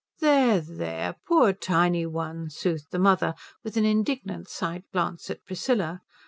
"There, 0.19 0.61
there, 0.61 1.15
poor 1.27 1.53
tiny 1.53 2.07
one," 2.07 2.49
soothed 2.49 2.89
the 2.89 2.97
mother, 2.97 3.35
with 3.63 3.77
an 3.77 3.85
indignant 3.85 4.49
side 4.49 4.85
glance 4.91 5.29
at 5.29 5.45
Priscilla. 5.45 6.01